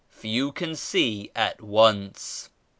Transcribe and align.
Few 0.09 0.51
can 0.53 0.75
see 0.75 1.29
at 1.35 1.61
once. 1.61 2.49